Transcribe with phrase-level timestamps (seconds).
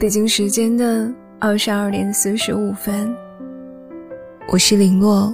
[0.00, 3.14] 北京时间的二十二点四十五分，
[4.48, 5.30] 我是林洛，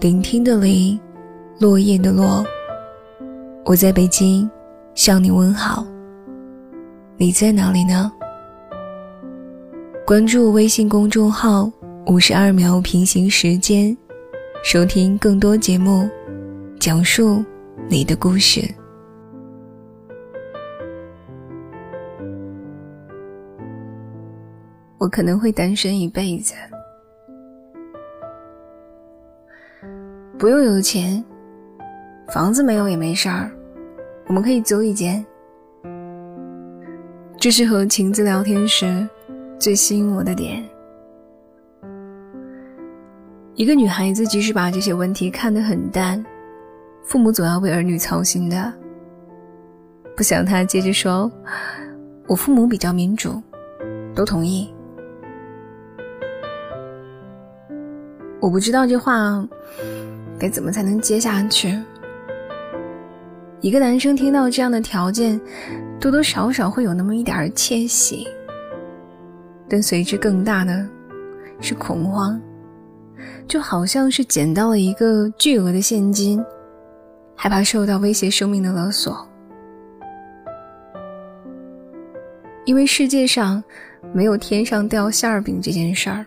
[0.00, 0.98] 聆听的林，
[1.60, 2.44] 落叶的落。
[3.64, 4.50] 我在北京
[4.96, 5.86] 向你问好，
[7.16, 8.10] 你在哪里呢？
[10.04, 11.70] 关注微信公众号
[12.10, 13.96] “五十二秒平行时间”，
[14.64, 16.10] 收听更多节目，
[16.80, 17.44] 讲述
[17.88, 18.68] 你的故事。
[25.04, 26.54] 我可能会单身一辈子，
[30.38, 31.22] 不用有钱，
[32.32, 33.50] 房子没有也没事儿，
[34.26, 35.22] 我们可以租一间。
[37.36, 39.06] 这是和晴子聊天时
[39.58, 40.64] 最吸引我的点。
[43.56, 46.24] 一个女孩子即使把这些问题看得很淡，
[47.04, 48.72] 父母总要为儿女操心的。
[50.16, 51.30] 不想她接着说
[52.26, 53.42] ：“我父母比较民主，
[54.14, 54.66] 都同意。”
[58.44, 59.42] 我不知道这话
[60.38, 61.80] 该怎么才能接下去。
[63.62, 65.40] 一个男生听到这样的条件，
[65.98, 68.28] 多多少少会有那么一点窃喜，
[69.66, 70.86] 但随之更大的
[71.58, 72.38] 是恐慌，
[73.48, 76.44] 就好像是捡到了一个巨额的现金，
[77.34, 79.26] 害怕受到威胁生命的勒索，
[82.66, 83.64] 因为世界上
[84.12, 86.26] 没有天上掉馅儿饼这件事儿。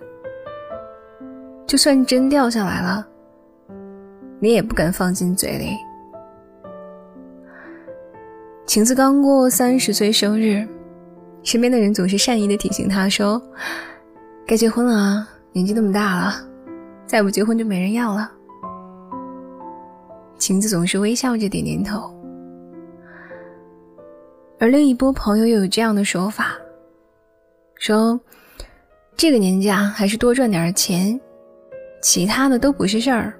[1.68, 3.06] 就算真掉下来了，
[4.40, 5.78] 你也不敢放进嘴里。
[8.66, 10.66] 晴子刚过三十岁生日，
[11.44, 13.42] 身边的人总是善意的提醒她说
[14.48, 16.36] ：“该结婚了啊，年纪那么大了，
[17.06, 18.32] 再不结婚就没人要了。”
[20.40, 22.14] 晴子总是微笑着点点头。
[24.58, 26.54] 而另一波朋友又有这样的说法，
[27.76, 28.18] 说
[29.18, 31.20] ：“这个年纪啊，还是多赚点钱。”
[32.02, 33.34] 其他的都不是事儿。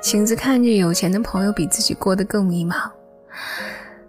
[0.00, 2.90] 晴子看着有钱的朋友比自己过得更迷茫，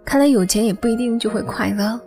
[0.04, 1.98] 看来有钱也不一定就会快乐。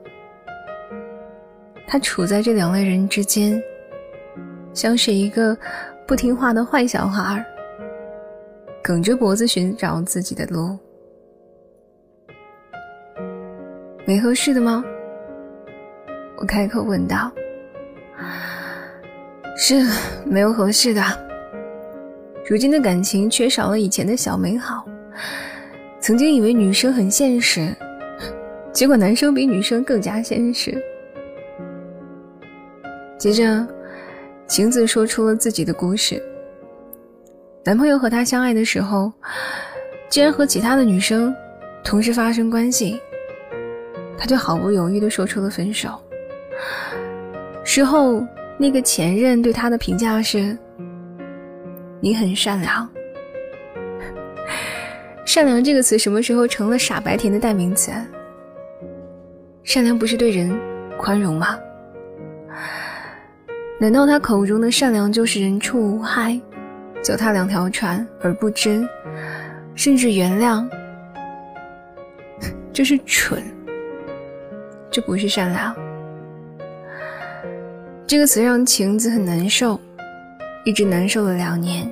[1.88, 3.60] 他处在这两类人之间，
[4.74, 5.58] 像是一个
[6.06, 7.44] 不听话的坏小孩，
[8.84, 10.78] 梗着脖子寻找自己的路。
[14.06, 14.84] 没合适的吗？
[16.38, 17.32] 我开口问道。
[19.62, 19.86] 是
[20.26, 21.04] 没有合适的。
[22.50, 24.86] 如今的感情缺少了以前的小美好。
[26.00, 27.76] 曾经以为女生很现实，
[28.72, 30.82] 结果男生比女生更加现实。
[33.18, 33.68] 接着，
[34.48, 36.24] 晴子说出了自己的故事。
[37.66, 39.12] 男朋友和她相爱的时候，
[40.08, 41.36] 竟然和其他的女生
[41.84, 42.98] 同时发生关系，
[44.18, 45.90] 她就毫不犹豫地说出了分手。
[47.66, 48.26] 事后。
[48.62, 50.56] 那个前任对他的评价是
[52.02, 52.88] ：“你很善良。
[55.26, 57.90] ”善良这个词什么时候成了傻白甜的代名词？
[59.64, 60.60] 善良不是对人
[60.98, 61.58] 宽容吗？
[63.80, 66.38] 难道他口中的善良就是人畜无害，
[67.02, 68.86] 脚踏两条船而不争，
[69.74, 70.68] 甚至原谅？
[72.74, 73.42] 这是蠢，
[74.92, 75.74] 这不是善良。
[78.10, 79.80] 这个词让晴子很难受，
[80.66, 81.88] 一直难受了两年。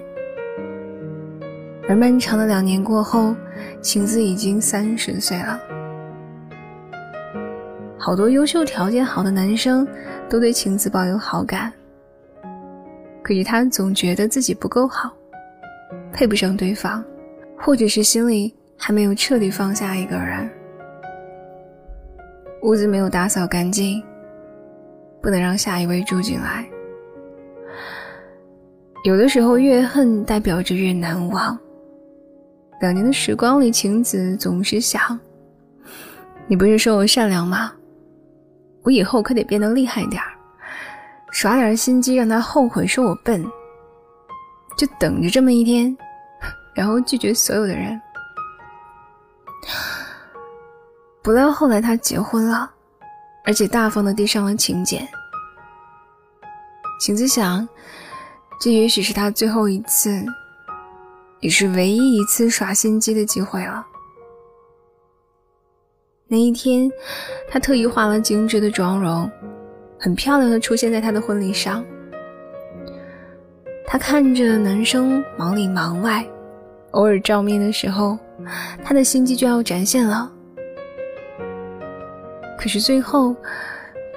[1.88, 3.35] 而漫长的两年过后，
[3.83, 5.59] 晴子已经三十岁了。
[8.00, 9.88] 好多优秀条件好的男生
[10.28, 11.72] 都对晴子抱有好感，
[13.22, 15.13] 可是他总觉得自己不够好，
[16.11, 17.05] 配不上对方，
[17.55, 20.49] 或者是心里还没有彻底放下一个人。
[22.63, 24.03] 屋子没有打扫干净。
[25.22, 26.67] 不能让下一位住进来。
[29.03, 31.57] 有的时候，越恨代表着越难忘。
[32.81, 35.19] 两年的时光里，晴子总是想：
[36.47, 37.72] 你不是说我善良吗？
[38.84, 40.29] 我以后可得变得厉害点儿，
[41.31, 43.46] 耍点心机，让他后悔，说我笨。
[44.78, 45.97] 就等着这么一天，
[46.75, 47.99] 然后拒绝所有的人。
[51.23, 52.72] 不料后来他结婚了，
[53.47, 55.08] 而且大方的递上了请柬。
[56.99, 57.66] 晴子想，
[58.59, 60.22] 这也许是他最后一次，
[61.40, 63.85] 也是唯一一次耍心机的机会了。
[66.28, 66.91] 那一天，
[67.49, 69.32] 他特意化了精致的妆容，
[69.97, 71.85] 很漂亮的出现在他的婚礼上。
[73.85, 76.28] 他看着男生忙里忙外，
[76.91, 78.20] 偶尔照面的时候，
[78.84, 80.29] 他的心机就要展现了。
[82.58, 83.36] 可是最后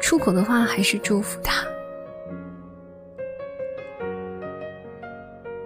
[0.00, 1.64] 出口的话还是祝福他。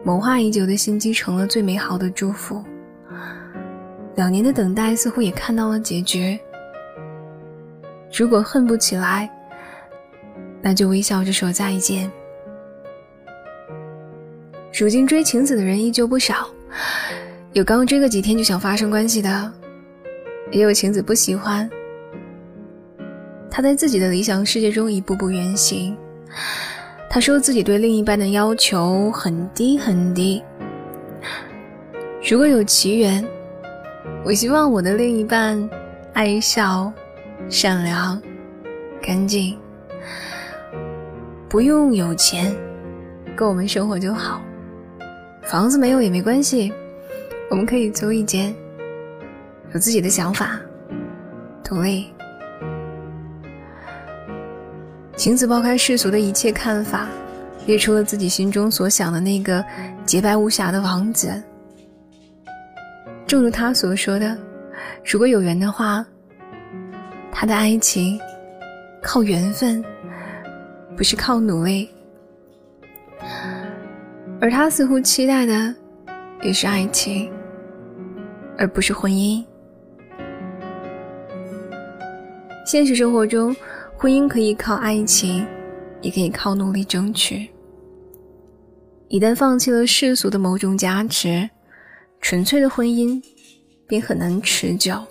[0.03, 2.63] 谋划已久的心机成了最美好的祝福。
[4.17, 6.39] 两年的等待似乎也看到了结局。
[8.17, 9.29] 如果恨不起来，
[10.61, 12.11] 那就微笑着说再见。
[14.79, 16.49] 如今追晴子的人依旧不少，
[17.55, 19.53] 有刚追个几天就想发生关系的，
[20.51, 21.69] 也有晴子不喜欢。
[23.57, 25.97] 他在自己的理想世界中一步步远行。
[27.09, 30.43] 他说自己对另一半的要求很低很低。
[32.29, 33.25] 如果有奇缘，
[34.25, 35.71] 我希望我的另一半
[36.15, 36.93] 爱笑、
[37.49, 38.21] 善良、
[39.01, 39.57] 干净，
[41.49, 42.53] 不用有钱，
[43.37, 44.43] 够我们生活就好。
[45.45, 46.73] 房子没有也没关系，
[47.49, 48.53] 我们可以租一间，
[49.73, 50.59] 有自己的想法，
[51.63, 52.14] 独立。
[55.17, 57.09] 晴子抛开世俗的一切看法，
[57.67, 59.65] 列出了自己心中所想的那个
[60.05, 61.43] 洁白无瑕的王子。
[63.27, 64.37] 正如他所说的，
[65.05, 66.05] 如果有缘的话，
[67.31, 68.19] 他的爱情
[69.01, 69.83] 靠缘分，
[70.97, 71.89] 不是靠努力。
[74.41, 75.75] 而他似乎期待的
[76.43, 77.31] 也是爱情，
[78.59, 79.43] 而不是婚姻。
[82.67, 83.55] 现实生活中。
[84.05, 85.47] 婚姻可以靠爱情，
[86.03, 87.49] 也可以靠努力争取。
[89.09, 91.49] 一旦放弃了世俗的某种价值，
[92.21, 93.19] 纯粹的婚姻
[93.87, 95.03] 便很难持久。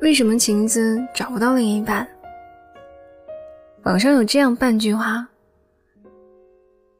[0.00, 2.06] 为什么晴子找不到另一半？
[3.82, 5.28] 网上有这样半句话：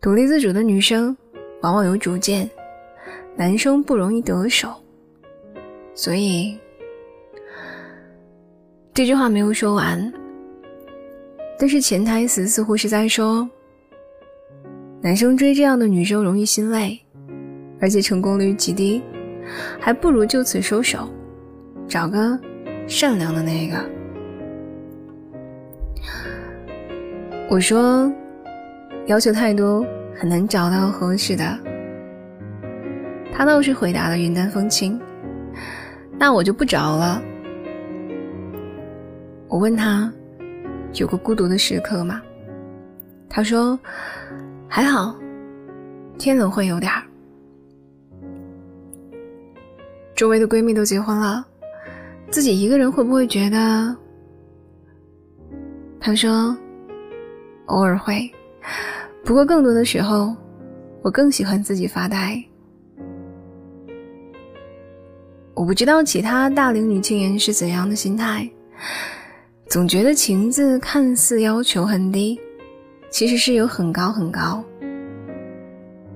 [0.00, 1.16] 独立自主的女生
[1.60, 2.50] 往往有主见，
[3.36, 4.74] 男生不容易得手，
[5.94, 6.58] 所以。
[8.94, 10.12] 这句话没有说完，
[11.58, 13.48] 但是潜台词似乎是在说：
[15.00, 16.96] 男生追这样的女生容易心累，
[17.80, 19.02] 而且成功率极低，
[19.80, 21.10] 还不如就此收手，
[21.88, 22.38] 找个
[22.86, 23.84] 善良的那个。
[27.50, 28.08] 我说，
[29.06, 31.44] 要求太多，很难找到合适的。
[33.32, 35.00] 他倒是回答的云淡风轻，
[36.16, 37.20] 那我就不找了。
[39.54, 40.12] 我问他，
[40.94, 42.20] 有过孤独的时刻吗？
[43.28, 43.78] 他说
[44.66, 45.14] 还好，
[46.18, 47.04] 天冷会有点儿。
[50.16, 51.46] 周围的闺蜜都结婚了，
[52.32, 53.96] 自己一个人会不会觉得？
[56.00, 56.56] 他说
[57.66, 58.28] 偶尔会，
[59.24, 60.34] 不过更多的时候，
[61.00, 62.44] 我更喜欢自己发呆。
[65.54, 68.50] 我不知道其他大龄女青年是怎样的心态。
[69.66, 72.38] 总觉得晴子看似要求很低，
[73.10, 74.62] 其实是有很高很高。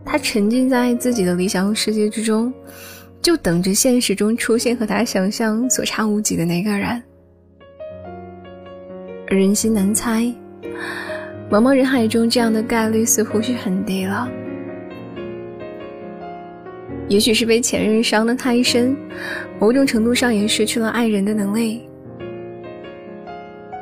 [0.04, 2.52] 他沉浸在自己的理想世界之中，
[3.20, 7.02] 就等着现实中出现和他想象所差无几的那个人。
[9.26, 10.22] 人心难猜，
[11.50, 14.28] 茫茫人海中，这样的概率似乎是很低了。
[17.08, 18.94] 也许是被前任伤得太深，
[19.58, 21.87] 某种程度上也失去了爱人的能力。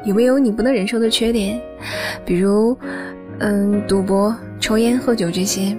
[0.06, 1.60] 有没有你不能忍受的缺点？
[2.24, 2.78] 比如，
[3.40, 5.76] 嗯，赌博、抽烟、喝酒这些。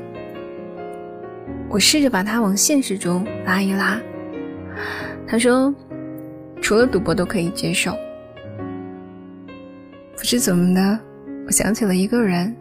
[1.69, 3.99] 我试着把他往现实中拉一拉。
[5.25, 5.73] 他说，
[6.61, 7.93] 除了赌博都可以接受。
[10.17, 10.99] 不知怎么的，
[11.45, 12.53] 我想起了一个人。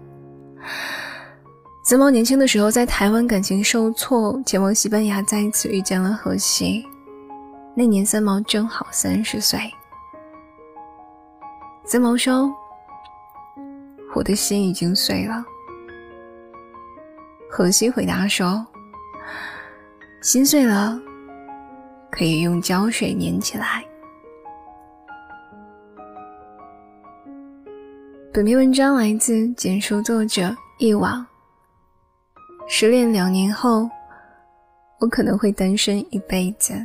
[1.85, 6.85] 曾毛年轻的时候在台湾感情受挫，前往西班牙，再一次遇见了荷西。
[7.75, 9.59] 那年三毛正好三十岁。
[11.89, 12.53] 曾毛说
[14.13, 15.45] ：“我的心已经碎了。”
[17.49, 18.67] 荷西回答说
[20.21, 21.01] ：“心碎了，
[22.11, 23.85] 可以用胶水粘起来。”
[28.35, 31.25] 本篇文章来自简书作者一往。
[32.69, 33.89] 失恋两年后，
[34.99, 36.85] 我可能会单身一辈子。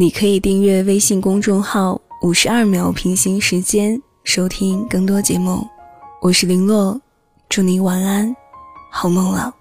[0.00, 5.66] 你可以订阅微信公众号“五十二秒平行时间”，收听更多节目。
[6.22, 7.00] 我是林洛，
[7.48, 8.32] 祝你晚安，
[8.92, 9.52] 好梦了。